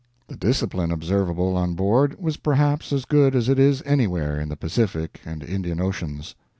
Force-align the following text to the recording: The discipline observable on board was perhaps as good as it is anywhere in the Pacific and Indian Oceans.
The 0.29 0.35
discipline 0.35 0.91
observable 0.91 1.55
on 1.55 1.75
board 1.75 2.19
was 2.19 2.37
perhaps 2.37 2.91
as 2.91 3.05
good 3.05 3.35
as 3.35 3.47
it 3.49 3.59
is 3.59 3.83
anywhere 3.85 4.39
in 4.39 4.49
the 4.49 4.57
Pacific 4.57 5.21
and 5.25 5.43
Indian 5.43 5.79
Oceans. 5.79 6.33